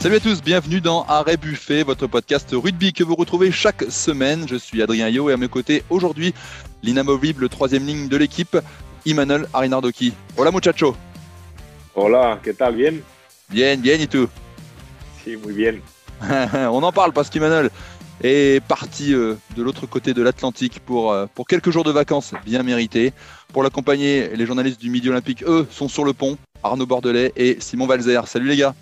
[0.00, 4.48] Salut à tous, bienvenue dans Arrêt Buffet, votre podcast rugby que vous retrouvez chaque semaine.
[4.48, 6.32] Je suis Adrien Yo et à mes côtés aujourd'hui,
[6.82, 8.56] l'inamovible troisième ligne de l'équipe,
[9.04, 10.14] Emmanuel Arinardoki.
[10.38, 10.96] Hola muchacho.
[11.94, 12.76] Hola, ¿qué tal?
[12.76, 12.94] Bien?
[13.50, 14.30] Bien, bien et tout?
[15.22, 15.74] Sí, muy bien.
[16.70, 17.68] On en parle parce qu'Emmanuel
[18.22, 22.32] est parti euh, de l'autre côté de l'Atlantique pour, euh, pour quelques jours de vacances
[22.46, 23.12] bien mérités.
[23.52, 26.38] Pour l'accompagner, les journalistes du Midi Olympique, eux, sont sur le pont.
[26.62, 28.26] Arnaud Bordelais et Simon Valzer.
[28.26, 28.74] Salut les gars.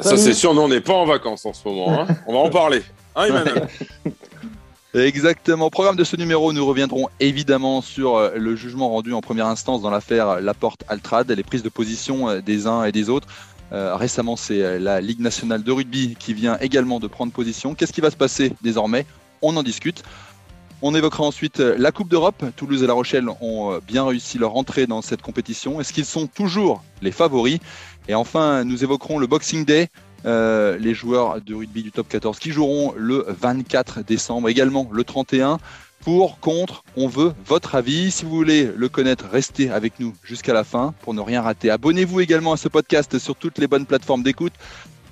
[0.00, 2.00] Ça, c'est sûr, nous, on n'est pas en vacances en ce moment.
[2.02, 2.06] hein.
[2.26, 2.82] On va en parler.
[3.16, 3.68] Hein, Emmanuel?
[4.94, 5.66] Exactement.
[5.66, 9.46] Au programme de ce numéro, nous reviendrons évidemment sur euh, le jugement rendu en première
[9.46, 13.26] instance dans l'affaire Laporte-Altrad, les prises de position euh, des uns et des autres.
[13.72, 17.74] Euh, récemment, c'est euh, la Ligue nationale de rugby qui vient également de prendre position.
[17.74, 19.04] Qu'est-ce qui va se passer désormais?
[19.42, 20.02] On en discute.
[20.86, 22.44] On évoquera ensuite euh, la Coupe d'Europe.
[22.56, 25.80] Toulouse et La Rochelle ont euh, bien réussi leur entrée dans cette compétition.
[25.80, 27.58] Est-ce qu'ils sont toujours les favoris?
[28.06, 29.88] Et enfin, nous évoquerons le Boxing Day.
[30.26, 35.04] Euh, les joueurs de rugby du top 14 qui joueront le 24 décembre, également le
[35.04, 35.58] 31.
[36.00, 38.10] Pour, contre, on veut votre avis.
[38.10, 41.70] Si vous voulez le connaître, restez avec nous jusqu'à la fin pour ne rien rater.
[41.70, 44.52] Abonnez-vous également à ce podcast sur toutes les bonnes plateformes d'écoute.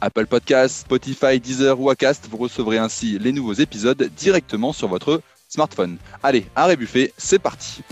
[0.03, 2.29] Apple Podcasts, Spotify, Deezer ou Acast.
[2.31, 5.99] Vous recevrez ainsi les nouveaux épisodes directement sur votre smartphone.
[6.23, 7.83] Allez, arrêt buffet, c'est parti.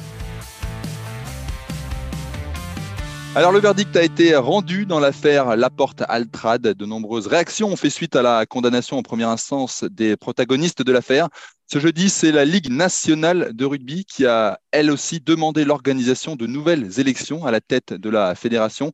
[3.36, 6.62] Alors le verdict a été rendu dans l'affaire Laporte-Altrad.
[6.62, 10.91] De nombreuses réactions ont fait suite à la condamnation en première instance des protagonistes de
[10.91, 11.28] l'affaire.
[11.70, 16.47] Ce jeudi, c'est la Ligue nationale de rugby qui a elle aussi demandé l'organisation de
[16.47, 18.92] nouvelles élections à la tête de la fédération.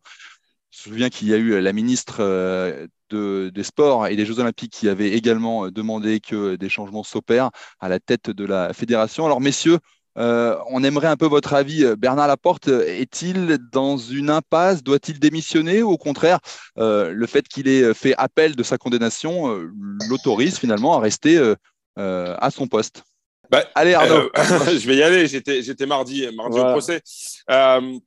[0.70, 4.26] Je me souviens qu'il y a eu la ministre euh, de- des Sports et des
[4.26, 8.72] Jeux Olympiques qui avait également demandé que des changements s'opèrent à la tête de la
[8.72, 9.26] fédération.
[9.26, 9.78] Alors messieurs,
[10.18, 11.84] euh, on aimerait un peu votre avis.
[11.98, 14.82] Bernard Laporte est-il dans une impasse?
[14.82, 16.38] Doit-il démissionner Ou au contraire,
[16.78, 19.70] euh, le fait qu'il ait fait appel de sa condamnation euh,
[20.08, 21.54] l'autorise finalement à rester euh,
[21.98, 23.02] euh, à son poste?
[23.50, 24.14] Bah, Allez Arnaud.
[24.14, 24.30] Euh,
[24.78, 25.26] Je vais y aller.
[25.28, 27.02] J'étais mardi, mardi au procès.
[27.50, 27.98] Euh,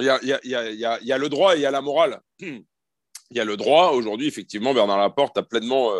[0.00, 0.46] Il y,
[1.06, 2.20] y a le droit et il y a la morale.
[3.30, 3.90] Il y a le droit.
[3.90, 5.92] Aujourd'hui, effectivement, Bernard Laporte a pleinement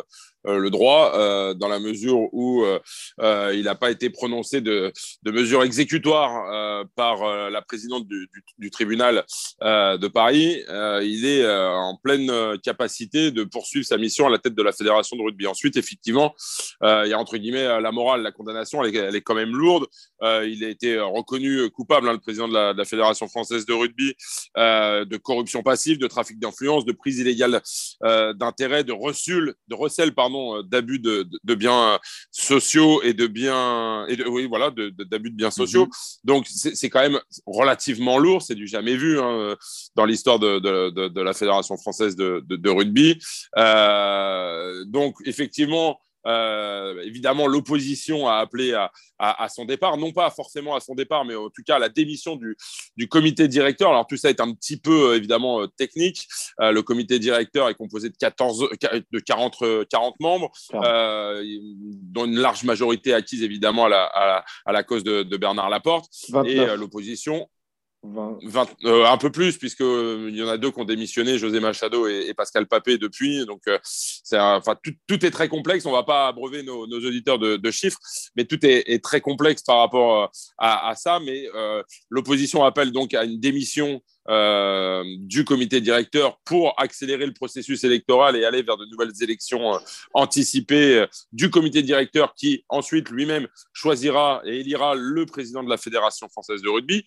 [0.47, 4.93] euh, le droit euh, dans la mesure où euh, il n'a pas été prononcé de,
[5.23, 9.25] de mesures exécutoires par la présidente du, tribunal
[9.63, 10.63] de Paris.
[11.03, 15.17] Il est en pleine capacité de poursuivre sa mission à la tête de la fédération
[15.17, 15.47] de rugby.
[15.47, 16.35] Ensuite, effectivement,
[16.83, 19.87] il y a entre guillemets la morale, la condamnation, elle est, quand même lourde.
[20.23, 23.73] Il a été reconnu coupable, hein, le président de la, de la fédération française de
[23.73, 24.15] rugby,
[24.57, 27.63] de corruption passive, de trafic d'influence, de prise illégale
[28.03, 31.99] d'intérêt, de de recel, pardon, euh, d'abus de, de, de biens
[32.31, 35.89] sociaux et de biens, et de, oui, voilà, d'abus de, biens sociaux.
[36.25, 39.57] Donc c'est quand même relativement lourd, c'est du jamais vu hein,
[39.97, 43.19] dans l'histoire de, la fédération française de, rugby.
[43.57, 45.99] Euh, donc effectivement.
[46.27, 50.95] Euh, évidemment, l'opposition a appelé à, à, à, son départ, non pas forcément à son
[50.95, 52.57] départ, mais en tout cas à la démission du,
[52.97, 53.91] du comité directeur.
[53.91, 56.27] Alors tout ça est un petit peu euh, évidemment euh, technique.
[56.61, 58.69] Euh, le comité directeur est composé de 14,
[59.13, 61.43] de 40, 40 membres, euh,
[62.03, 65.37] dont une large majorité acquise évidemment à la, à la, à la cause de, de
[65.37, 66.53] Bernard Laporte 29.
[66.53, 67.49] et euh, l'opposition
[68.05, 68.39] 20.
[68.43, 71.59] 20, euh, un peu plus, puisque euh, y en a deux qui ont démissionné, José
[71.59, 73.47] Machado et, Pascal Papé depuis.
[73.47, 73.79] Donc, euh,
[74.33, 75.87] enfin, tout, tout est très complexe.
[75.87, 77.99] On va pas abreuver nos, nos auditeurs de, de chiffres,
[78.37, 80.27] mais tout est, est très complexe par rapport euh,
[80.59, 81.19] à, à ça.
[81.21, 87.35] Mais euh, l'opposition appelle donc à une démission euh, du comité directeur pour accélérer le
[87.35, 89.79] processus électoral et aller vers de nouvelles élections euh,
[90.15, 95.77] anticipées euh, du comité directeur qui ensuite lui-même choisira et élira le président de la
[95.77, 97.05] Fédération française de rugby.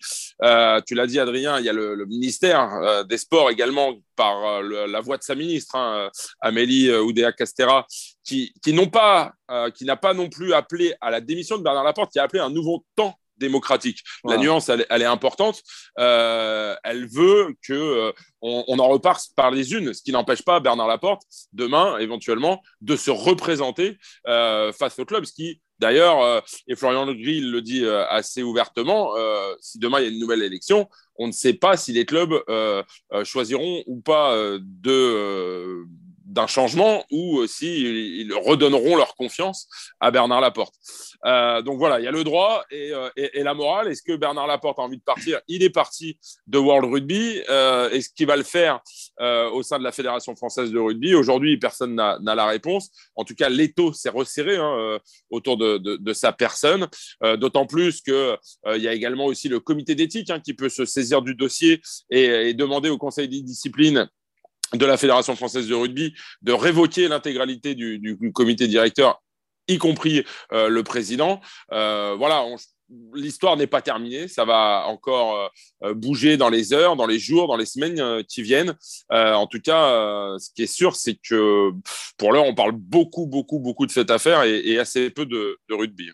[0.86, 5.16] Tu l'as dit, Adrien, il y a le, ministère des Sports également, par la voix
[5.18, 7.86] de sa ministre, hein, Amélie Oudéa-Castera,
[8.24, 9.32] qui, n'ont pas,
[9.80, 12.50] n'a pas non plus appelé à la démission de Bernard Laporte, qui a appelé un
[12.50, 14.00] nouveau temps démocratique.
[14.24, 15.62] La nuance, elle, elle est importante.
[15.98, 18.12] Euh, elle veut que euh,
[18.42, 22.62] on, on en repart par les unes, ce qui n'empêche pas Bernard Laporte demain, éventuellement,
[22.80, 27.62] de se représenter euh, face au club, ce qui D'ailleurs, et Florian Le Gris le
[27.62, 29.12] dit assez ouvertement,
[29.60, 32.34] si demain il y a une nouvelle élection, on ne sait pas si les clubs
[33.22, 35.86] choisiront ou pas de,
[36.28, 39.66] d'un changement ou euh, si ils redonneront leur confiance
[39.98, 40.74] à Bernard Laporte.
[41.24, 43.88] Euh, donc voilà, il y a le droit et, euh, et, la morale.
[43.88, 45.40] Est-ce que Bernard Laporte a envie de partir?
[45.48, 47.42] Il est parti de World Rugby.
[47.48, 48.80] Euh, Est-ce qu'il va le faire
[49.20, 51.14] euh, au sein de la Fédération française de rugby?
[51.14, 52.90] Aujourd'hui, personne n'a la réponse.
[53.16, 54.98] En tout cas, l'étau s'est resserré hein, euh,
[55.30, 56.86] autour de, de, de, sa personne.
[57.38, 58.36] D'autant plus qu'il euh,
[58.66, 62.24] y a également aussi le comité d'éthique hein, qui peut se saisir du dossier et,
[62.24, 64.08] et demander au conseil des disciplines
[64.74, 69.22] de la Fédération française de rugby de révoquer l'intégralité du, comité directeur,
[69.68, 71.40] y compris le président.
[71.70, 72.56] voilà, on,
[73.14, 74.28] l'histoire n'est pas terminée.
[74.28, 75.50] Ça va encore
[75.82, 78.74] euh, bouger dans les heures, dans les jours, dans les semaines euh, qui viennent.
[79.12, 81.70] Euh, en tout cas, ce qui est sûr, c'est que
[82.16, 85.74] pour l'heure, on parle beaucoup, beaucoup, beaucoup de cette affaire et, assez peu de, de,
[85.74, 86.10] rugby.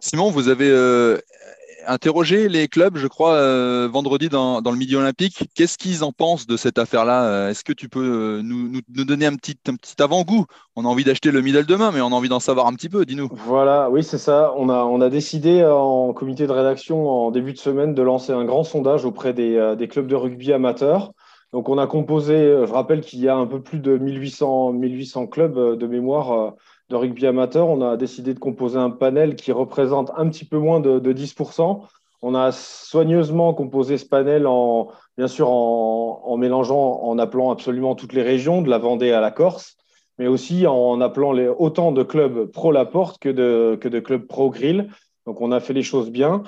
[0.00, 0.68] Simon, vous avez
[1.86, 5.48] interrogé les clubs, je crois, euh, vendredi dans, le Midi Olympique.
[5.54, 7.24] Qu'est-ce qu'ils en pensent de cette affaire-là?
[7.24, 10.46] Euh, Est-ce que tu peux euh, nous, donner un petit, petit avant-goût?
[10.76, 12.88] On a envie d'acheter le middle demain, mais on a envie d'en savoir un petit
[12.88, 13.28] peu, dis-nous.
[13.32, 14.52] Voilà, oui, c'est ça.
[14.56, 18.32] On a, on a décidé en comité de rédaction en début de semaine de lancer
[18.32, 21.12] un grand sondage auprès des, des clubs de rugby amateurs.
[21.52, 22.34] Donc, on a composé,
[22.66, 26.54] je rappelle qu'il y a un peu plus de 1800, 1800 clubs de mémoire
[26.88, 30.58] de rugby amateur, on a décidé de composer un panel qui représente un petit peu
[30.58, 31.82] moins de, 10%.
[32.22, 38.12] On a soigneusement composé ce panel en, bien sûr, en, mélangeant, en appelant absolument toutes
[38.12, 39.76] les régions, de la Vendée à la Corse,
[40.18, 44.88] mais aussi en appelant autant de clubs pro La Porte que de, clubs pro Grill.
[45.26, 46.42] Donc, on a fait les choses bien.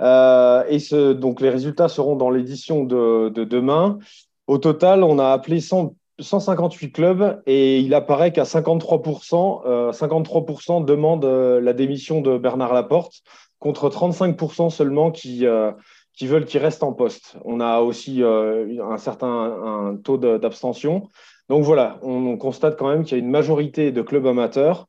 [0.00, 0.78] Euh, et
[1.14, 3.98] donc, les résultats seront dans l'édition de, de, demain.
[4.46, 10.84] Au total, on a appelé 100, 158 clubs et il apparaît qu'à 53%, 53% euh,
[10.84, 13.22] demandent euh, la démission de Bernard Laporte
[13.58, 15.72] contre 35% seulement qui, euh,
[16.16, 17.36] qui veulent qu'il reste en poste.
[17.44, 21.08] On a aussi un certain un taux d'abstention.
[21.48, 24.86] Donc voilà, on, constate quand même qu'il y a une majorité de clubs amateurs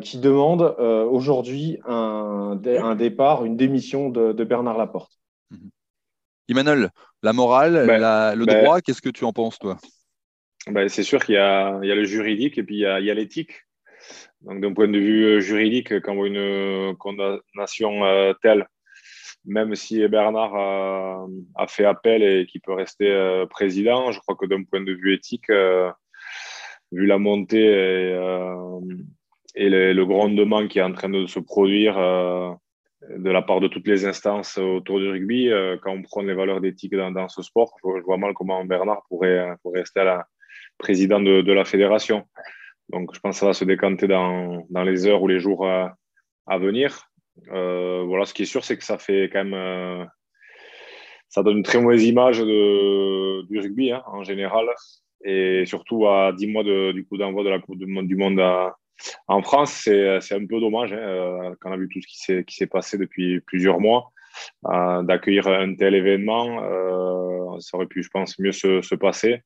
[0.00, 0.74] qui demandent
[1.10, 5.12] aujourd'hui un, un, départ, une démission de, Bernard Laporte.
[6.48, 6.90] Emmanuel,
[7.22, 9.76] la morale, ben, le ben droit, qu'est-ce que tu en penses, toi?
[10.70, 13.64] Ben, c'est sûr qu'il y, a, le juridique et puis il y a, l'éthique.
[14.42, 18.66] Donc, d'un point de vue euh, juridique, quand on voit une condamnation euh, telle,
[19.44, 24.46] même si Bernard a, fait appel et qu'il peut rester euh, président, je crois que
[24.46, 25.50] d'un point de vue éthique,
[26.92, 28.14] vu la montée
[29.54, 33.86] et, le, grondement qui est en train de se produire de la part de toutes
[33.86, 35.50] les instances autour du rugby,
[35.82, 39.56] quand on prend les valeurs d'éthique dans, ce sport, je, vois mal comment Bernard pourrait,
[39.62, 40.28] pourrait rester à la,
[40.78, 42.26] président de, la fédération.
[42.90, 46.58] Donc, je pense que ça va se décanter dans, les heures ou les jours à,
[46.58, 47.10] venir.
[47.52, 49.54] Euh, voilà, ce qui est sûr, c'est que ça fait quand même.
[49.54, 50.04] Euh,
[51.28, 54.66] ça donne une très mauvaise image du rugby hein, en général.
[55.24, 58.40] Et surtout à 10 mois du coup d'envoi de la Coupe du Monde,
[59.26, 62.66] en France, c'est un peu dommage hein, euh, quand a vu tout ce qui s'est
[62.66, 64.10] passé depuis plusieurs mois.
[64.64, 66.62] d'accueillir un tel événement,
[67.60, 69.42] ça aurait pu, je pense, mieux se passer.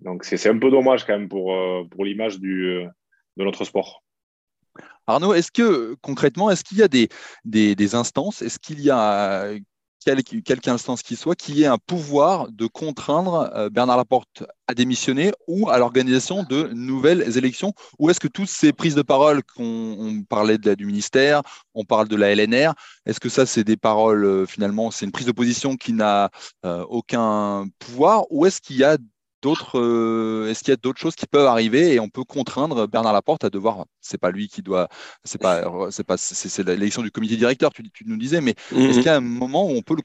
[0.00, 2.86] Donc c'est un peu dommage quand même pour, euh, pour l'image de
[3.36, 4.02] notre sport.
[5.06, 7.08] Arnaud, est-ce que concrètement, est-ce qu'il y a des,
[7.44, 9.52] des, instances, est-ce qu'il y a
[10.04, 14.74] quelque, quelque instance qui soit qui ait un pouvoir de contraindre euh, Bernard Laporte à
[14.74, 17.72] démissionner ou à l'organisation de nouvelles élections?
[17.98, 21.42] Ou est-ce que toutes ces prises de parole qu'on parlait du ministère,
[21.74, 22.74] on parle de la LNR,
[23.06, 26.30] est-ce que ça c'est des paroles euh, finalement, c'est une prise de position qui n'a
[26.62, 28.26] aucun pouvoir?
[28.30, 28.98] Ou est-ce qu'il y a
[29.42, 32.86] d'autres euh, Est-ce qu'il y a d'autres choses qui peuvent arriver et on peut contraindre
[32.86, 34.88] Bernard Laporte à devoir C'est pas lui qui doit.
[35.24, 35.64] C'est pas.
[35.90, 36.16] C'est pas.
[36.16, 37.72] C'est l'élection du comité directeur.
[37.72, 38.92] Tu, tu nous disais, mais est-ce mhm.
[38.92, 39.96] qu'il y a un moment où on peut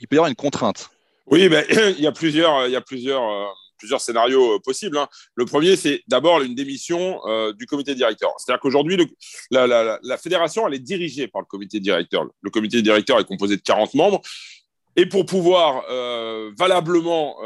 [0.00, 0.90] il peut y avoir une contrainte?
[1.26, 1.66] Oui, mais
[1.98, 2.66] il y a plusieurs.
[2.66, 3.22] Il y a plusieurs.
[3.22, 3.46] Euh,
[3.78, 4.96] plusieurs scénarios euh, possibles.
[4.96, 5.08] Hein.
[5.34, 7.18] Le premier, c'est d'abord une démission
[7.58, 8.30] du comité directeur.
[8.38, 8.96] C'est-à-dire qu'aujourd'hui,
[9.50, 12.24] la, la, la, fédération, elle est dirigée par le comité directeur.
[12.42, 14.20] Le comité directeur est composé de 40 membres.
[14.94, 15.82] Et pour pouvoir
[16.56, 17.38] valablement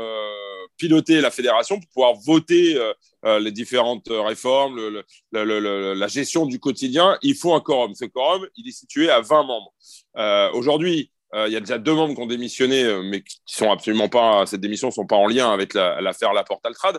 [0.76, 2.92] piloter la fédération, pour pouvoir voter euh,
[3.25, 5.02] euh, les différentes réformes,
[5.33, 7.95] la gestion du quotidien, il faut un quorum.
[7.95, 9.73] Ce quorum, il est situé à 20 membres.
[10.16, 14.09] Euh, aujourd'hui, il y a déjà deux membres qui ont démissionné, mais qui sont absolument
[14.09, 16.99] pas, cette démission ne sont pas en lien avec l'affaire la, Laporte Altrad.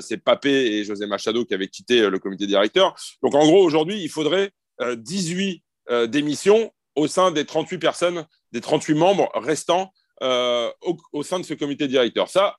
[0.00, 2.96] c'est Papé et José Machado qui avaient quitté le comité directeur.
[3.22, 5.62] Donc en gros, aujourd'hui, il faudrait 18
[6.08, 9.92] démissions au sein des 38 personnes, des 38 membres restants
[10.22, 12.30] au, au, sein de ce comité directeur.
[12.30, 12.56] Ça,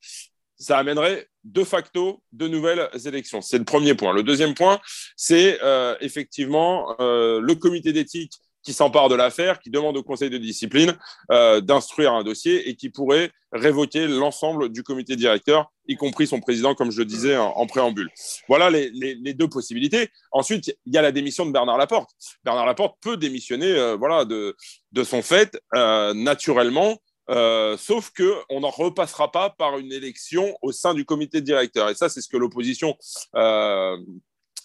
[0.58, 3.42] ça amènerait de facto de nouvelles élections.
[3.42, 4.14] C'est le premier point.
[4.14, 4.80] Le deuxième point,
[5.16, 8.34] c'est euh, effectivement euh, le comité d'éthique
[8.64, 10.98] qui s'empare de l'affaire, qui demande au conseil de discipline
[11.32, 16.42] euh, d'instruire un dossier et qui pourrait révoquer l'ensemble du comité directeur, y compris son
[16.42, 18.10] président, comme je le disais en, préambule.
[18.50, 20.10] Voilà les, deux possibilités.
[20.34, 22.10] Ensuite, il y a la démission de Bernard Laporte.
[22.44, 24.58] Bernard Laporte peut démissionner voilà, de,
[24.92, 26.98] de son fait naturellement
[27.30, 31.90] euh, sauf qu'on n'en repassera pas par une élection au sein du comité directeur.
[31.90, 32.98] Et ça, c'est ce que l'opposition
[33.36, 33.98] euh,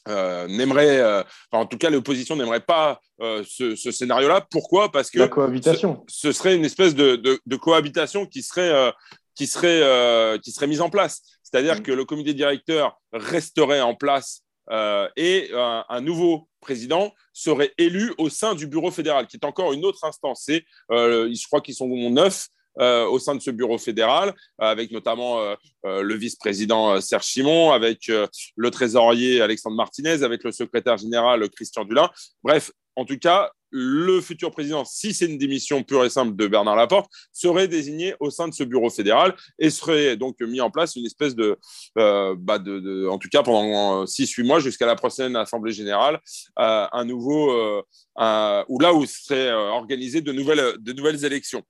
[0.09, 4.47] euh, n'aimerait, en tout cas, l'opposition n'aimerait pas ce, scénario-là.
[4.51, 4.91] Pourquoi?
[4.93, 6.05] Parce que La cohabitation.
[6.09, 8.93] Ce, serait une espèce de, cohabitation qui serait,
[9.35, 11.23] qui, serait, qui serait mise en place.
[11.43, 11.83] c'est-à-dire mm.
[11.83, 18.55] que le comité directeur resterait en place et un nouveau président serait élu au sein
[18.55, 20.45] du bureau fédéral, qui est encore une autre instance.
[20.47, 24.91] C'est, je crois qu'ils sont neuf euh, au sein de ce bureau fédéral, euh, avec
[24.93, 31.47] notamment euh, le vice-président Serge Simon, avec le trésorier Alexandre Martinez, avec le secrétaire général
[31.51, 32.11] Christian Dulin.
[32.43, 36.47] Bref, en tout cas, le futur président, si c'est une démission pure et simple de
[36.47, 40.71] Bernard Laporte, serait désigné au sein de ce bureau fédéral et serait donc mis en
[40.71, 41.59] place une espèce de,
[41.97, 46.21] bah de, en tout cas pendant 6-8 mois jusqu'à la prochaine Assemblée générale,
[46.57, 51.63] un nouveau, ou là où seraient organisées de nouvelles, de nouvelles élections.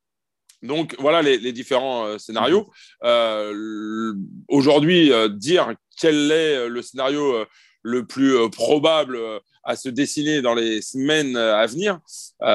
[0.62, 2.70] Donc voilà les, différents euh, scénarios.
[3.02, 4.14] Euh,
[4.48, 7.44] aujourd'hui, euh, dire quel est le scénario
[7.82, 9.18] le plus probable
[9.64, 12.00] à se dessiner dans les semaines à venir,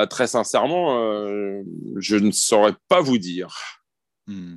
[0.10, 0.98] très sincèrement,
[1.98, 3.56] je ne saurais pas vous dire.
[4.28, 4.56] Hmm.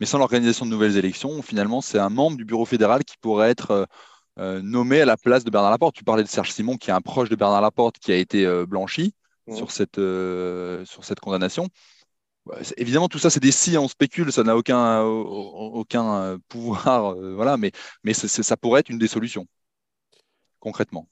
[0.00, 3.50] Mais sans l'organisation de nouvelles élections, finalement, c'est un membre du bureau fédéral qui pourrait
[3.50, 3.86] être
[4.36, 5.96] nommé à la place de Bernard Laporte.
[5.96, 8.46] Tu parlais de Serge Simon, qui est un proche de Bernard Laporte, qui a été
[8.66, 9.14] blanchi
[9.52, 11.68] sur, cette, sur cette condamnation.
[12.76, 17.34] Évidemment, tout ça, c'est des si, on spécule, ça n'a aucun, aucun euh, pouvoir, euh,
[17.34, 17.72] voilà, mais,
[18.04, 19.46] mais ça pourrait être une des solutions,
[20.60, 21.08] concrètement.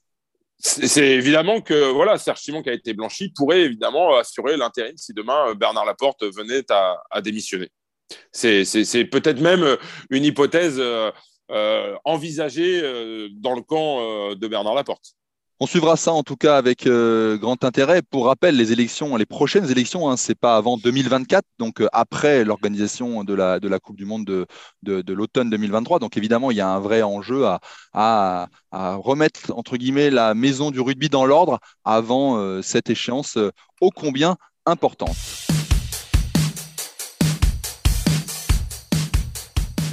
[0.59, 5.13] C'est évidemment que voilà, Serge Simon qui a été blanchi pourrait évidemment assurer l'intérim si
[5.13, 7.69] demain euh, Bernard Laporte venait à, démissionner.
[8.31, 9.77] C'est peut-être même
[10.09, 10.81] une hypothèse
[12.05, 12.81] envisagée
[13.33, 15.16] dans le camp de Bernard Laporte.
[15.59, 18.03] On suivra ça en tout cas avec euh, grand intérêt.
[18.03, 22.43] Pour rappel, les élections, les prochaines élections, hein, c'est pas avant 2024, donc euh, après
[22.43, 25.97] l'organisation de la, Coupe du Monde de, l'automne 2023.
[25.97, 27.59] Donc évidemment, il y a un vrai enjeu à,
[27.91, 28.47] à,
[28.97, 33.39] remettre entre guillemets la maison du rugby dans l'ordre avant euh, cette échéance
[33.81, 34.37] ô combien
[34.67, 35.15] importante.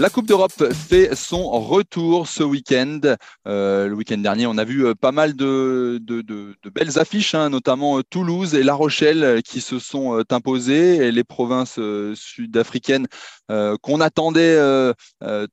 [0.01, 2.99] La Coupe d'Europe fait son retour ce week-end.
[3.47, 6.03] Euh, le week-end dernier, on a vu euh, pas mal de,
[6.75, 11.23] belles affiches, hein, notamment euh, Toulouse et La Rochelle qui se sont imposées, et les
[11.23, 11.79] provinces
[12.15, 13.07] sud-africaines
[13.49, 14.59] qu'on attendait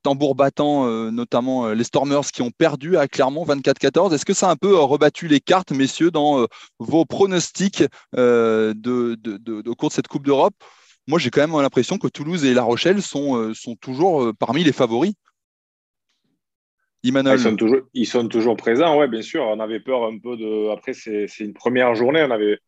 [0.02, 4.12] tambour battant, notamment les Stormers qui ont perdu à Clermont 24-14.
[4.12, 6.46] Est-ce que ça a un peu rebattu les cartes, messieurs, dans
[6.78, 7.84] vos pronostics
[8.14, 10.54] de, cours de cette Coupe d'Europe?
[11.06, 14.32] Moi j'ai quand même l'impression que Toulouse et La Rochelle sont, euh, sont toujours euh,
[14.32, 15.14] parmi les favoris.
[17.04, 19.42] Ils sont, toujours, ils sont toujours présents, oui, bien sûr.
[19.42, 20.70] On avait peur un peu de.
[20.70, 22.60] Après, c'est une première journée, on avait,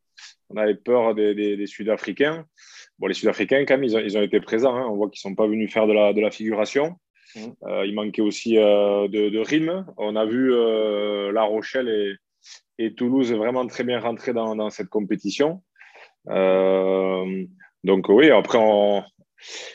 [0.51, 2.45] on avait peur des, Sud-Africains.
[2.99, 4.75] Bon, les Sud-Africains, quand même, ils ont, ils ont été présents.
[4.75, 4.89] Hein.
[4.91, 6.97] On voit qu'ils ne sont pas venus faire de la, de la figuration.
[7.37, 7.41] Mmh.
[7.69, 9.87] Euh, il manquait aussi de, de, rythme.
[9.99, 10.51] On a vu
[11.33, 12.17] La Rochelle et,
[12.85, 15.63] et, Toulouse vraiment très bien rentrer dans, dans cette compétition.
[17.85, 18.59] Donc oui, après,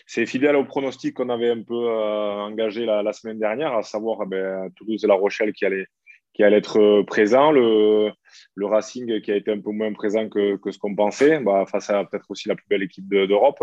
[0.05, 4.19] c'est fidèle au pronostic qu'on avait un peu euh, engagé la, semaine dernière, à savoir
[4.23, 5.85] eh ben, Toulouse et La Rochelle qui allaient,
[6.33, 8.11] qui allait être euh, présents, le,
[8.55, 11.65] le, Racing qui a été un peu moins présent que, que ce qu'on pensait, bah,
[11.69, 13.59] face à peut-être aussi la plus belle équipe d'Europe.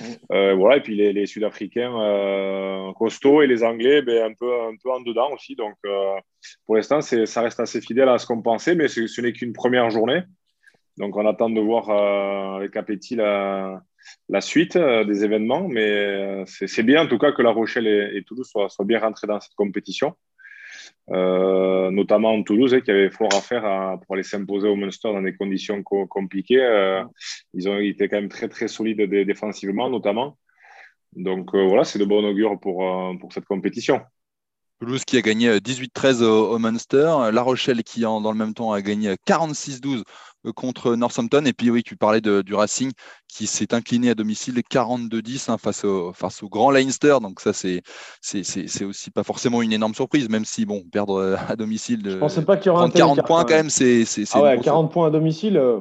[0.00, 0.04] Mm.
[0.32, 4.50] Euh, voilà, et puis les, les Sud-Africains euh, costauds et les Anglais ben, un, peu,
[4.62, 5.56] un peu en dedans aussi.
[5.56, 5.74] Donc
[6.64, 9.90] pour l'instant, ça reste assez fidèle à ce qu'on pensait, mais ce n'est qu'une première
[9.90, 10.22] journée.
[10.96, 11.90] Donc on attend de voir
[12.56, 13.82] avec appétit la,
[14.28, 15.68] la suite euh, des événements.
[15.68, 19.26] Mais euh, c'est bien en tout cas que La Rochelle et, Toulouse soient, bien rentrés
[19.26, 20.14] dans cette compétition.
[21.10, 25.22] Euh, notamment Toulouse, hein, qui avait fort à faire pour aller s'imposer au Munster dans
[25.22, 27.02] des conditions compliquées.
[27.54, 30.38] ils ont été quand même très très solides défensivement, notamment.
[31.16, 32.84] Donc voilà, c'est de bon augure pour,
[33.18, 34.00] pour cette compétition.
[34.80, 38.80] Toulouse qui a gagné 18-13 au, Munster, La Rochelle qui dans le même temps a
[38.80, 40.02] gagné 46-12 euh,
[40.54, 41.44] contre Northampton.
[41.44, 42.92] Et puis oui, tu parlais du Racing
[43.28, 47.18] qui s'est incliné à domicile 42-10 hein, face, au, face au grand Leinster.
[47.20, 47.82] Donc ça, c'est,
[48.20, 52.10] c'est, aussi pas forcément une énorme surprise, même si bon, perdre euh, à domicile de
[52.12, 55.10] Je pas qu'il y aura 40 points quand même, c'est, ah ouais, 40 points à
[55.10, 55.56] domicile.
[55.56, 55.80] Euh,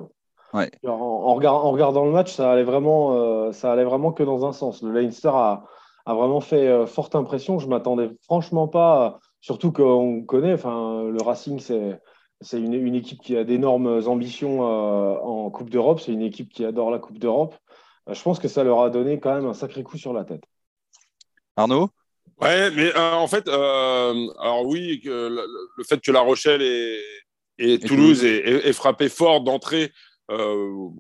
[0.54, 0.70] ouais.
[0.86, 4.82] en, regardant le match, ça allait vraiment, ça allait vraiment que dans un sens.
[4.82, 5.64] Le Leinster a,
[6.06, 7.60] a vraiment fait forte impression.
[7.60, 12.00] Je m'attendais franchement pas, surtout qu'on connaît, enfin, le Racing, c'est
[12.42, 16.00] c'est une, équipe qui a d'énormes ambitions euh, en Coupe d'Europe.
[16.00, 17.56] C'est une équipe qui adore la Coupe d'Europe.
[18.08, 20.24] Euh, je pense que ça leur a donné quand même un sacré coup sur la
[20.24, 20.44] tête.
[21.58, 21.90] Arnaud?
[22.42, 26.62] Ouais, mais euh, en fait, alors oui, le, fait que La Rochelle
[27.58, 29.92] et, Toulouse, aient, frappé fort d'entrée,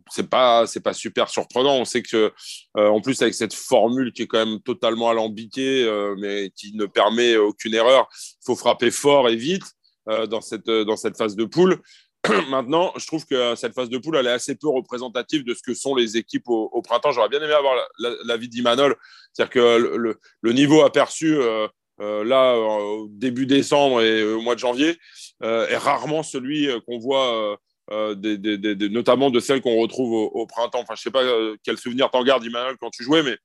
[0.09, 1.77] c'est pas c'est pas super surprenant.
[1.77, 2.33] On sait que
[2.75, 7.37] en plus avec cette formule qui est quand même totalement alambiquée, mais qui ne permet
[7.37, 9.63] aucune erreur, il faut frapper fort et vite.
[10.07, 11.77] Euh, dans, cette, euh, dans cette phase de poule.
[12.49, 15.61] Maintenant, je trouve que cette phase de poule, elle est assez peu représentative de ce
[15.61, 17.11] que sont les équipes au, printemps.
[17.11, 17.75] J'aurais bien aimé avoir
[18.23, 18.95] l'avis la, d'Imanol.
[19.33, 21.67] C'est-à-dire que le, le, niveau aperçu, euh,
[21.99, 24.97] là, au début décembre et au mois de janvier,
[25.41, 27.57] est rarement celui qu'on voit.
[27.91, 30.79] notamment de celles qu'on retrouve au, printemps.
[30.79, 31.23] Enfin, je sais pas
[31.63, 33.37] quel souvenir t'en gardes, Emmanuel, quand tu jouais, mais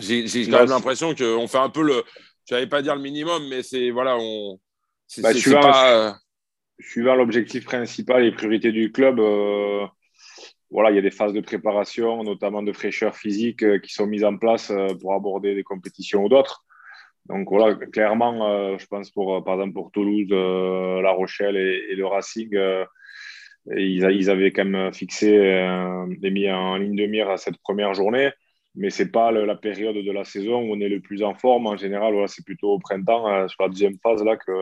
[0.00, 2.02] j'ai quand même l'impression qu'on fait un peu le.
[2.48, 4.58] Je n'allais pas dire le minimum, mais c'est voilà, on.
[5.18, 6.18] Bah, pas,
[6.78, 9.86] suivant l'objectif principal et priorité du club, euh,
[10.70, 14.06] voilà, il y a des phases de préparation, notamment de fraîcheur physique, euh, qui sont
[14.06, 16.64] mises en place euh, pour aborder des compétitions ou d'autres.
[17.26, 22.56] Donc voilà, clairement, je pense pour, par exemple pour Toulouse, La Rochelle et, le Racing,
[23.76, 27.94] ils, ils, avaient quand même fixé et mis en ligne de mire à cette première
[27.94, 28.30] journée
[28.76, 31.66] mais c'est pas la période de la saison où on est le plus en forme.
[31.66, 34.52] En général, voilà, c'est plutôt au printemps, sur la deuxième phase, là, que,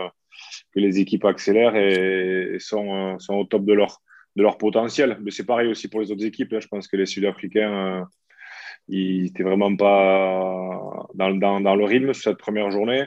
[0.74, 4.00] que les équipes accélèrent et, sont, euh, sont, au top de leur,
[4.36, 5.18] de leur potentiel.
[5.22, 6.58] Mais c'est pareil aussi pour les autres équipes.
[6.58, 8.04] Je pense que les Sud-Africains, euh,
[8.88, 13.04] ils n'étaient vraiment pas dans, dans, dans, le rythme sur cette première journée.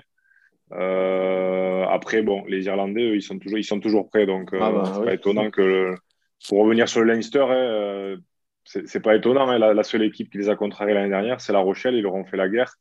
[0.74, 4.26] Euh, après, bon, les Irlandais, eux, ils sont toujours, ils sont toujours prêts.
[4.26, 5.94] Donc, ah bah c'est pas étonnant que,
[6.50, 8.18] pour revenir sur le Leinster, hein,
[8.64, 9.50] c'est pas étonnant.
[9.50, 11.96] Hein, la, seule équipe qui les a contrariés l'année dernière, c'est la Rochelle.
[11.96, 12.76] Ils leur ont fait la guerre.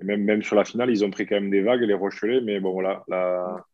[0.00, 2.40] Même, sur la finale, ils ont pris quand même des vagues, les Rochelais.
[2.40, 3.64] Mais bon, voilà, la,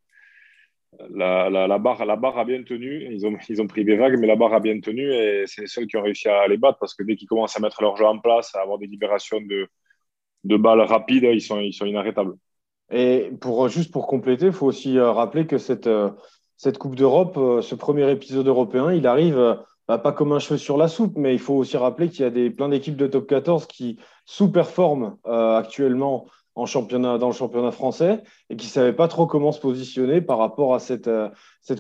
[1.10, 3.06] la, la, barre, la barre a bien tenu.
[3.10, 5.12] Ils ont, ils ont pris des vagues, mais la barre a bien tenu.
[5.12, 7.56] Et c'est les seuls qui ont réussi à les battre parce que dès qu'ils commencent
[7.56, 9.68] à mettre leur jeu en place, à avoir des libérations de,
[10.44, 12.34] de balles rapides, ils sont, ils sont inarrêtables.
[12.90, 16.10] Et pour, juste pour compléter, il faut aussi euh, rappeler que cette, euh,
[16.56, 19.58] cette Coupe d'Europe, euh, ce premier épisode européen, il arrive
[19.90, 22.24] bah, pas comme un cheveu sur la soupe, mais il faut aussi rappeler qu'il y
[22.24, 27.32] a des, plein d'équipes de top 14 qui sous-performent euh, actuellement en championnat, dans le
[27.32, 31.08] championnat français et qui ne savaient pas trop comment se positionner par rapport à cette,
[31.08, 31.28] euh,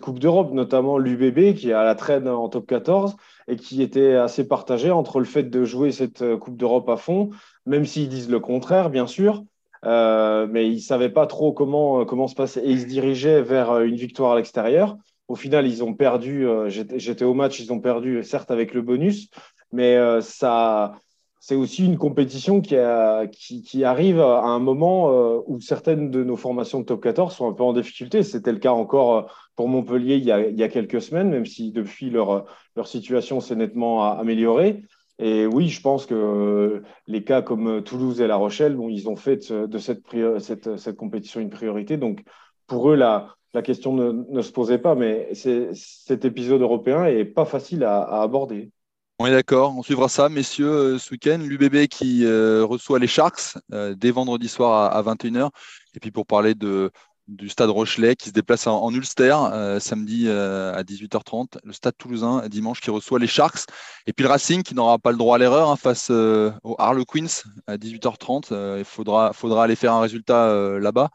[0.02, 3.14] Coupe d'Europe, notamment l'UBB qui est à la traîne en top 14
[3.46, 6.96] et qui était assez partagé entre le fait de jouer cette euh, Coupe d'Europe à
[6.96, 7.30] fond,
[7.64, 9.44] même s'ils disent le contraire, bien sûr.
[9.84, 13.78] mais ils ne savaient pas trop comment, comment se passer et ils se dirigeaient vers
[13.78, 14.96] une victoire à l'extérieur.
[15.30, 16.44] Au final, ils ont perdu.
[16.44, 19.30] Euh, j'étais au match, ils ont perdu, certes avec le bonus,
[19.70, 20.96] mais euh, ça,
[21.38, 22.74] c'est aussi une compétition qui,
[23.84, 27.52] arrive à un moment euh, où certaines de nos formations de top 14 sont un
[27.52, 28.24] peu en difficulté.
[28.24, 30.32] C'était le cas encore pour Montpellier il y,
[30.64, 34.82] a, quelques semaines, même si depuis leur, leur situation s'est nettement améliorée.
[35.20, 39.14] Et oui, je pense que les cas comme Toulouse et La Rochelle, bon, ils ont
[39.14, 40.06] fait de cette,
[40.40, 41.98] cette, cette compétition une priorité.
[41.98, 42.24] Donc,
[42.66, 47.44] pour eux, la, la question ne, se posait pas, mais cet épisode européen est pas
[47.44, 48.70] facile à, aborder.
[49.18, 51.40] On est d'accord, on suivra ça, messieurs, euh, ce week-end.
[51.42, 55.50] L'UBB qui euh, reçoit les Sharks euh, dès vendredi soir à, 21h.
[55.94, 56.90] Et puis pour parler de,
[57.28, 59.36] du stade Rochelet qui se déplace en, Ulster
[59.78, 61.58] samedi à 18h30.
[61.64, 63.66] Le stade toulousain dimanche qui reçoit les Sharks.
[64.06, 67.42] Et puis le Racing qui n'aura pas le droit à l'erreur hein, face aux Harlequins
[67.66, 68.78] à 18h30.
[68.78, 71.10] il faudra, faudra aller faire un résultat là-bas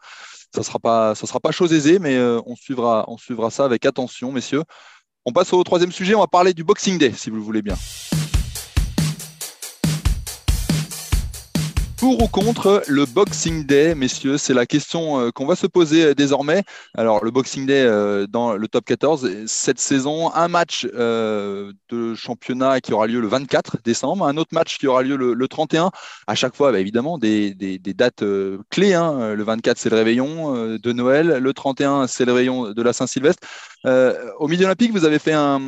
[0.56, 4.32] ça ne sera, pas, chose aisée, mais euh, on, suivra, on suivra ça avec attention,
[4.32, 4.62] messieurs.
[5.24, 7.62] On passe au troisième sujet, on va parler du Boxing Day, si vous le voulez
[7.62, 7.76] bien.
[12.06, 14.38] Pour ou contre le Boxing Day, messieurs?
[14.38, 16.62] C'est la question euh, qu'on va se poser euh, désormais.
[16.94, 22.80] Alors, le Boxing Day euh, dans le top 14, cette saison, un match de championnat
[22.80, 25.90] qui aura lieu le 24 décembre, un autre match qui aura lieu le, 31.
[26.28, 28.22] À chaque fois, bah, évidemment, des, dates
[28.70, 28.94] clés.
[28.94, 29.34] Hein.
[29.34, 31.38] Le 24, c'est le réveillon de Noël.
[31.42, 33.42] Le 31, c'est le réveillon de la Saint-Sylvestre.
[33.84, 35.60] au Midi Olympique, vous avez fait un,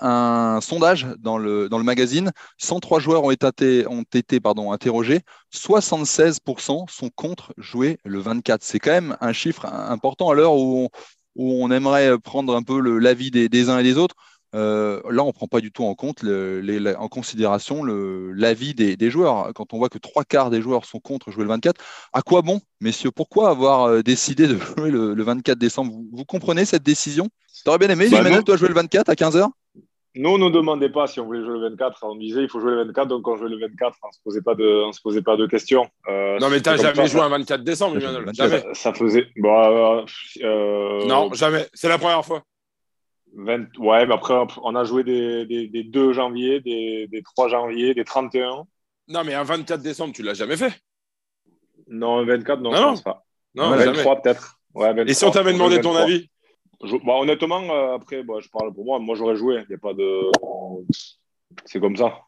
[0.00, 2.32] un sondage dans le, dans le magazine.
[2.58, 5.20] 103 joueurs ont été, ont été pardon, interrogés.
[5.54, 8.62] 76% sont contre jouer le 24.
[8.62, 10.88] C'est quand même un chiffre important à l'heure où,
[11.36, 14.16] où on, aimerait prendre un peu l'avis des, des, uns et des autres.
[14.54, 18.96] Euh, là, on ne prend pas du tout en compte les, en considération l'avis des,
[18.96, 19.52] des, joueurs.
[19.54, 21.80] Quand on voit que trois quarts des joueurs sont contre jouer le 24,
[22.12, 23.10] à quoi bon, messieurs?
[23.10, 25.94] Pourquoi avoir euh, décidé de jouer le, 24 décembre?
[26.12, 27.28] Vous, comprenez cette décision?
[27.64, 29.48] Tu aurais bien aimé, bah, Emmanuel, toi, jouer le 24 à 15h
[30.14, 32.04] nous, on ne demandait pas si on voulait jouer le 24.
[32.04, 34.18] On disait il faut jouer le 24, donc on jouait le 24, on ne se
[34.22, 35.88] posait pas de, on se posait pas de questions.
[36.08, 38.62] Euh, non, mais tu n'as jamais joué un 24 décembre, Jamais.
[38.74, 39.28] Ça, faisait.
[39.36, 40.04] Bah,
[40.42, 41.66] euh, non, jamais.
[41.72, 42.42] C'est la première fois.
[43.34, 43.78] 20...
[43.78, 48.04] Ouais, mais après, on a joué des, des, 2 janvier, des, des, 3 janvier, des
[48.04, 48.64] 31.
[49.08, 50.72] Non, mais un 24 décembre, tu l'as jamais fait
[51.88, 53.24] Non, un 24, non, non, je pense pas.
[53.54, 54.58] Non, 23 peut-être.
[54.74, 56.30] Ouais, Et si on t'avait demandé ton avis
[56.82, 58.98] bah, honnêtement, euh, après, bah, je parle pour moi.
[58.98, 59.62] Moi, j'aurais joué.
[59.68, 60.30] Il a pas de.
[61.64, 62.20] C'est comme ça.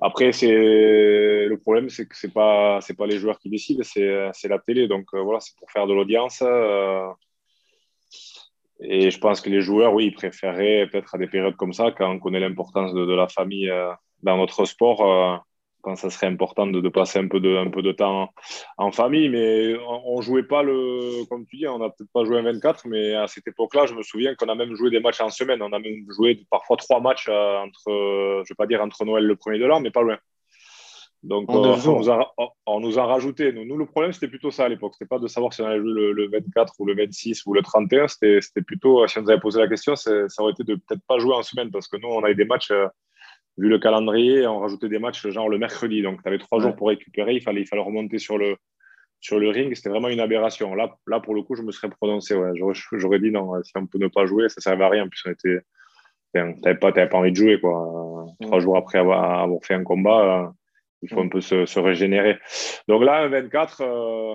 [0.00, 4.48] Après, c'est le problème, c'est que c'est pas c'est pas les joueurs qui décident, c'est
[4.48, 4.88] la télé.
[4.88, 6.42] Donc euh, voilà, c'est pour faire de l'audience.
[6.42, 7.06] Euh.
[8.80, 11.92] et je pense que les joueurs, oui, ils préféraient peut-être à des périodes comme ça,
[11.92, 13.70] quand on connaît l'importance de, de, la famille
[14.24, 15.44] dans notre sport,
[15.82, 18.30] quand ça serait important de, passer un peu de, un peu de temps
[18.78, 19.28] en, famille.
[19.28, 22.42] Mais on, ne jouait pas le, comme tu dis, on n'a peut-être pas joué un
[22.42, 25.28] 24, mais à cette époque-là, je me souviens qu'on a même joué des matchs en
[25.28, 25.60] semaine.
[25.62, 29.24] On a même joué parfois trois matchs euh, entre, je vais pas dire entre Noël
[29.24, 30.18] et le premier de l'an, mais pas loin.
[31.22, 32.34] Donc, euh, on, nous a,
[32.66, 33.52] on, nous a, rajouté.
[33.52, 34.94] Nous, le problème, c'était plutôt ça à l'époque.
[34.94, 37.62] C'était pas de savoir si on allait jouer le, 24 ou le 26 ou le
[37.62, 38.08] 31.
[38.08, 41.18] C'était plutôt, si on nous avait posé la question, ça aurait été de peut-être pas
[41.18, 42.72] jouer en semaine parce que nous, on avait des matchs
[43.58, 46.02] vu le calendrier, on rajoutait des matchs genre le mercredi.
[46.02, 47.34] Donc, tu avais trois jours pour récupérer.
[47.34, 48.56] Il fallait, il fallait remonter sur le,
[49.20, 49.74] sur le ring.
[49.74, 50.74] C'était vraiment une aberration.
[50.74, 52.34] Là, là, pour le coup, je me serais prononcé.
[52.34, 52.50] Ouais.
[52.92, 55.04] J'aurais dit non, si on peut ne pas jouer, ça ne servait à rien.
[55.04, 55.62] En plus, tu
[56.34, 57.60] n'avais pas, pas envie de jouer.
[57.60, 58.26] Quoi.
[58.40, 60.48] Trois jours après avoir, avoir, fait un combat, euh,
[61.02, 62.38] il faut un peu se, se, régénérer.
[62.88, 64.34] Donc là, un 24, euh,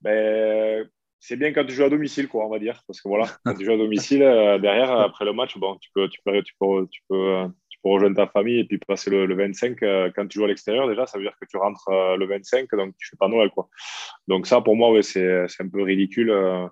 [0.00, 2.82] ben, c'est bien quand tu joues à domicile, quoi, on va dire.
[2.86, 5.90] Parce que voilà, quand tu joues à domicile, euh, derrière, après le match, bon, tu
[5.94, 7.46] peux, tu peux, tu peux, tu peux
[7.82, 10.88] pour rejoindre ta famille et puis passer le, 25 euh, quand tu joues à l'extérieur
[10.88, 13.50] déjà ça veut dire que tu rentres euh, le 25 donc tu fais pas Noël
[13.50, 13.68] quoi
[14.28, 16.66] donc ça pour moi ouais, c'est un peu ridicule euh,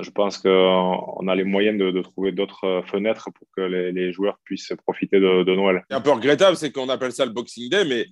[0.00, 4.72] je pense qu'on a les moyens de, trouver d'autres fenêtres pour que les, joueurs puissent
[4.82, 5.84] profiter de, Noël.
[5.90, 8.06] Un peu regrettable, c'est qu'on appelle ça le Boxing Day, mais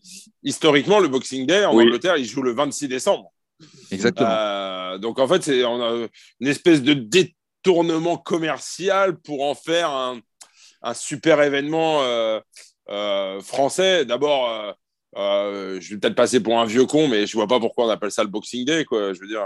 [0.44, 3.32] historiquement, le Boxing Day en Angleterre, il joue le 26 décembre.
[3.90, 4.98] Exactement.
[4.98, 6.06] donc en fait, c'est on a
[6.38, 10.20] une espèce de détournement commercial pour en faire un,
[10.84, 12.40] un super événement euh,
[12.90, 14.04] euh, français.
[14.04, 14.76] D'abord,
[15.16, 17.90] euh, je vais peut-être passer pour un vieux con, mais je vois pas pourquoi on
[17.90, 18.84] appelle ça le Boxing Day.
[18.84, 19.12] Quoi.
[19.12, 19.44] Je veux dire,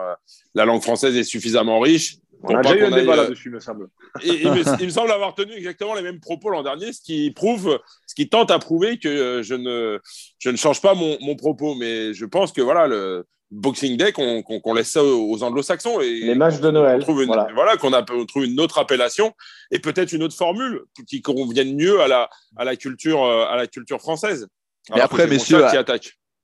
[0.55, 2.17] la langue française est suffisamment riche.
[2.43, 3.89] On a déjà eu un débat là-dessus, me semble.
[4.23, 7.81] Et, il, me, semble avoir tenu exactement les mêmes propos l'an dernier, ce qui prouve,
[8.07, 9.99] ce qui tente à prouver que je ne,
[10.39, 11.75] je ne change pas mon, mon propos.
[11.75, 15.99] Mais je pense que voilà, le, Boxing Day qu'on laisse ça aux, anglo-saxons.
[16.01, 17.03] Les matchs de Noël.
[17.55, 17.91] voilà, qu'on
[18.27, 19.33] trouve une autre appellation
[19.71, 23.57] et peut-être une autre formule qui convienne mieux à la, à la, culture, euh, à
[23.57, 24.49] la culture française.
[24.95, 25.65] Mais après, messieurs,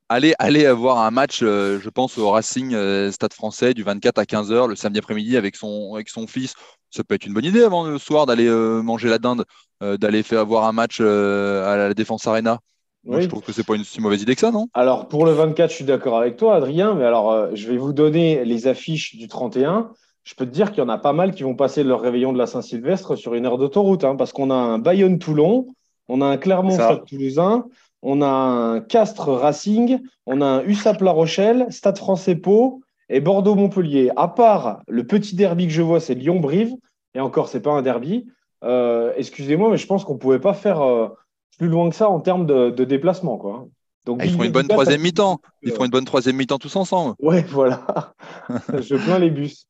[0.08, 4.18] allez, allez voir un match, euh, je pense, au Racing euh, Stade français du 24
[4.18, 6.54] à 15h le samedi après-midi avec son, avec son fils.
[6.90, 9.44] Ça peut être une bonne idée avant le soir d'aller manger la dinde,
[9.80, 12.60] d'aller faire voir un match à la Défense Arena.
[13.06, 14.68] Je trouve que c'est pas une si mauvaise idée que ça, non?
[14.72, 17.76] Alors, pour le 24, je suis d'accord avec toi, Adrien, mais alors, euh, je vais
[17.76, 19.90] vous donner les affiches du 31.
[20.22, 22.32] Je peux te dire qu'il y en a pas mal qui vont passer leur réveillon
[22.32, 25.66] de la Saint-Sylvestre sur une heure d'autoroute, hein, parce qu'on a un Bayonne-Toulon,
[26.08, 27.66] on a un Clermont-Stade-Toulousain,
[28.04, 34.12] on a un Castres Racing, on a un USAP-La Rochelle, Stade français Pau et Bordeaux-Montpellier.
[34.16, 36.74] À part le petit derby que je vois, c'est Lyon-Brive,
[37.14, 38.26] et encore, c'est pas un derby.
[38.62, 40.80] Euh, excusez-moi, mais je pense qu'on ne pouvait pas faire.
[40.82, 41.08] Euh,
[41.58, 43.38] plus loin que ça en termes de, déplacement.
[43.38, 43.66] Quoi.
[44.06, 45.40] Donc, ils font une bonne troisième mi-temps.
[45.62, 47.14] Ils font une bonne troisième mi-temps tous ensemble.
[47.20, 48.14] Ouais, voilà.
[48.80, 49.66] Je plains les bus.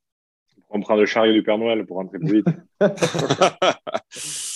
[0.70, 2.46] On prend le chariot du Père Noël pour rentrer plus vite.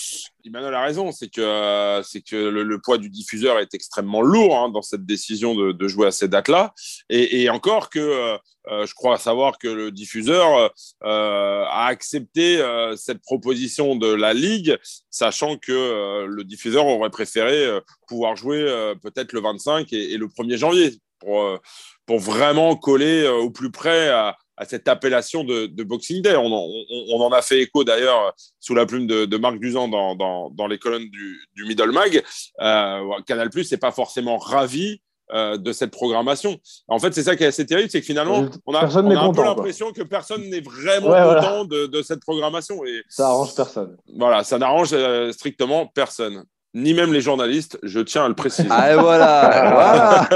[0.49, 4.69] Emmanuel a raison, c'est que, c'est que le, poids du diffuseur est extrêmement lourd hein,
[4.69, 6.73] dans cette décision de, jouer à ces dates-là.
[7.09, 10.71] Et, encore que euh, euh, je crois savoir que le diffuseur
[11.03, 12.63] euh, a accepté
[12.97, 14.75] cette proposition de la Ligue,
[15.11, 20.99] sachant que le diffuseur aurait préféré pouvoir jouer peut-être le 25 et, le 1er janvier
[21.19, 21.59] pour,
[22.07, 26.35] pour vraiment coller au plus près à, à cette appellation de, Boxing Day.
[26.35, 31.09] On en, a fait écho d'ailleurs sous la plume de, Marc Duzan dans, les colonnes
[31.09, 32.21] du, Middle Mag.
[32.61, 36.57] Euh, Canal Plus n'est pas forcément ravi euh, de cette programmation.
[36.87, 39.43] En fait, c'est ça qui est assez terrible, c'est que finalement, on a, un peu
[39.43, 42.83] l'impression que personne n'est vraiment content de, cette programmation.
[42.85, 43.95] Et ça arrange personne.
[44.17, 48.67] Voilà, ça n'arrange euh, strictement personne ni même les journalistes, je tiens à le préciser.
[48.71, 50.29] Ah voilà, voilà.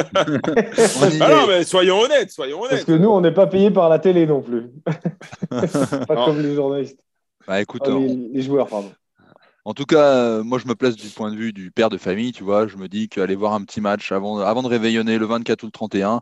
[1.30, 2.72] non, mais soyons honnêtes, soyons honnêtes.
[2.72, 4.72] Parce que nous, on n'est pas payé par la télé non plus.
[5.50, 7.00] pas comme les journalistes.
[7.48, 8.92] Bah écoute, les, joueurs, pardon.
[9.66, 11.98] En tout cas, euh, moi je me place du point de vue du père de
[11.98, 15.18] famille, tu vois, je me dis qu'aller voir un petit match avant, avant de réveillonner
[15.18, 16.22] le 24 ou le 31,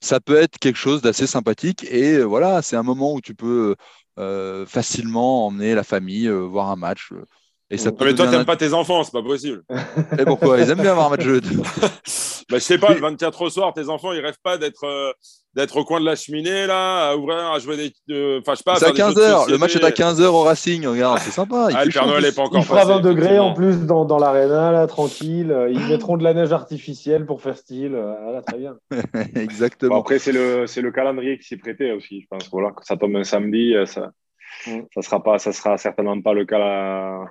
[0.00, 3.34] ça peut être quelque chose d'assez sympathique et euh, voilà, c'est un moment où tu
[3.34, 3.74] peux
[4.18, 7.12] euh, facilement emmener la famille voir un match.
[7.68, 9.64] Et ça mais toi, t'aimes pas tes enfants, c'est pas possible.
[10.18, 10.60] Et pourquoi?
[10.60, 11.88] Ils aiment bien avoir un match de bah,
[12.50, 15.10] Je sais pas, le 24 au soir, tes enfants, ils rêvent pas d'être euh,
[15.54, 18.38] d'être au coin de la cheminée, là, à ouvrir, à jouer des.
[18.38, 18.76] Enfin, je sais pas.
[18.76, 21.66] C'est à 15h, le match est à 15h au Racing, regarde, c'est sympa.
[21.70, 24.04] Il ah, le Père Noël n'est pas encore Il fera 20 degrés en plus dans,
[24.04, 25.52] dans l'aréna, là, tranquille.
[25.72, 27.98] Ils mettront de la neige artificielle pour faire style.
[28.22, 28.76] Voilà, très bien.
[29.34, 29.98] Exactement.
[29.98, 32.48] après, c'est le, le calendrier qui s'y prêtait aussi, je pense.
[32.52, 34.12] Voilà, que ça tombe un samedi, euh, ça
[34.66, 34.80] Mm.
[34.94, 37.24] Ça sera pas, ça sera certainement pas le cas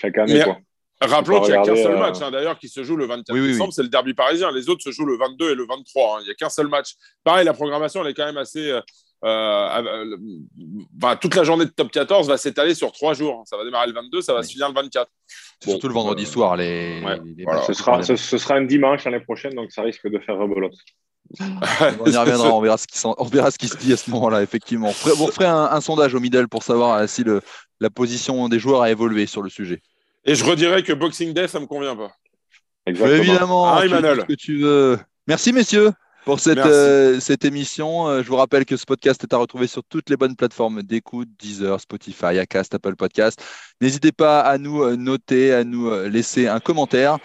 [0.00, 0.44] chaque année.
[1.02, 3.34] Rappelons qu'il n'y a qu'un seul euh, match, hein, d'ailleurs, qui se joue le 24
[3.34, 4.52] décembre, c'est le derby parisien.
[4.52, 6.16] Les autres se jouent le 22 et le 23.
[6.16, 6.18] Hein.
[6.20, 6.94] Il n'y a qu'un seul match.
[7.24, 8.82] Pareil, la programmation, elle est quand même assez, euh,
[9.24, 10.16] euh,
[10.92, 13.44] bah, toute la journée de top 14 va s'étaler sur trois jours.
[13.46, 15.10] Ça va démarrer le 22, ça va se finir le 24.
[15.60, 16.56] C'est surtout le vendredi soir.
[16.56, 17.02] Les,
[17.66, 20.74] ce, sera, ce, sera, un dimanche l'année prochaine, donc ça risque de faire rebelote.
[21.40, 24.10] on y reviendra, on verra, ce qui on verra ce qui se dit à ce
[24.10, 24.88] moment-là, effectivement.
[24.88, 24.92] On
[25.28, 27.40] ferait un, un, sondage au middle pour savoir si le,
[27.78, 29.80] la position des joueurs a évolué sur le sujet.
[30.24, 32.12] Et je redirais que Boxing Day, ça ne me convient pas.
[32.86, 33.22] Exactement.
[33.22, 34.98] Évidemment, ah, ce que tu veux.
[35.26, 35.90] Merci, messieurs
[36.24, 38.08] pour cette, euh, cette émission.
[38.08, 40.82] Euh, je vous rappelle que ce podcast est à retrouver sur toutes les bonnes plateformes
[40.82, 43.42] d'écoute, Deezer, Spotify, Acast, Apple Podcast.
[43.80, 47.18] N'hésitez pas à nous euh, noter, à nous laisser un commentaire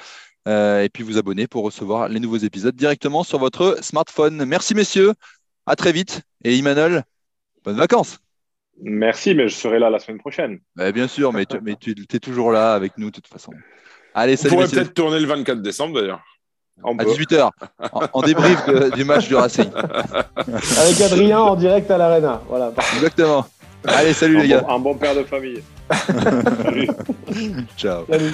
[0.48, 4.46] et puis vous abonner pour recevoir les nouveaux épisodes directement sur votre smartphone.
[4.46, 5.14] Merci messieurs,
[5.66, 7.04] à très vite et Emmanuel,
[7.64, 8.25] bonnes vacances.
[8.82, 10.60] Merci, mais je serai là la semaine prochaine.
[10.76, 13.52] Bah, bien sûr, mais tu, mais tu es toujours là avec nous de toute façon.
[14.14, 14.54] Allez, salut.
[14.54, 16.22] On pourrait peut-être tourner le 24 décembre d'ailleurs
[16.84, 17.50] à 18h,
[18.14, 19.70] en, débrief du match du Racing.
[20.36, 22.42] Avec Adrien en direct à l'Arena.
[22.48, 22.74] Voilà.
[22.96, 23.46] Exactement.
[23.86, 24.66] Allez, salut les gars.
[24.68, 25.62] un bon père de famille.
[27.78, 28.06] Ciao.
[28.10, 28.34] Salut.